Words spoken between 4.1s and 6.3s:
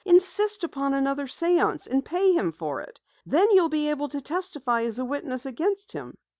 testify as a witness against him!"